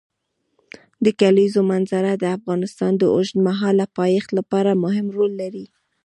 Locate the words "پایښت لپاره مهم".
3.97-5.05